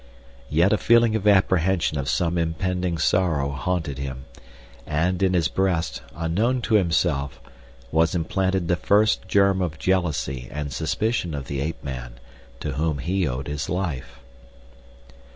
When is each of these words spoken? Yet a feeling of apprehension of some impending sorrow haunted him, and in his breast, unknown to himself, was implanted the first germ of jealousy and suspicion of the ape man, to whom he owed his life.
Yet 0.49 0.73
a 0.73 0.79
feeling 0.79 1.15
of 1.15 1.27
apprehension 1.27 1.95
of 1.99 2.09
some 2.09 2.35
impending 2.39 2.97
sorrow 2.97 3.51
haunted 3.51 3.99
him, 3.99 4.25
and 4.87 5.21
in 5.21 5.35
his 5.35 5.47
breast, 5.47 6.01
unknown 6.15 6.61
to 6.63 6.73
himself, 6.73 7.39
was 7.91 8.15
implanted 8.15 8.67
the 8.67 8.75
first 8.77 9.27
germ 9.27 9.61
of 9.61 9.77
jealousy 9.77 10.47
and 10.51 10.73
suspicion 10.73 11.35
of 11.35 11.45
the 11.45 11.61
ape 11.61 11.83
man, 11.83 12.15
to 12.61 12.71
whom 12.71 12.97
he 12.97 13.27
owed 13.27 13.47
his 13.47 13.69
life. 13.69 14.21